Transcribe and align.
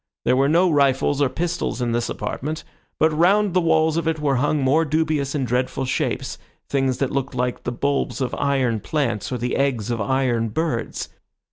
There 0.25 0.35
were 0.35 0.49
no 0.49 0.67
rifles 0.71 1.21
or 1.21 1.29
pistols 1.29 1.79
in 1.79 1.91
this 1.91 2.09
apartment, 2.09 2.63
but 2.97 3.13
round 3.15 3.53
the 3.53 3.61
walls 3.61 3.97
of 3.97 4.07
it 4.07 4.19
were 4.19 4.37
hung 4.37 4.57
more 4.63 4.83
dubious 4.83 5.35
and 5.35 5.45
dreadful 5.45 5.85
shapes, 5.85 6.39
things 6.67 6.97
that 6.97 7.11
looked 7.11 7.35
like 7.35 7.65
the 7.65 7.71
bulbs 7.71 8.19
of 8.19 8.33
iron 8.33 8.79
plants, 8.79 9.31
or 9.31 9.37
the 9.37 9.55
eggs 9.55 9.91
of 9.91 10.01
iron 10.01 10.49
birds. 10.49 11.09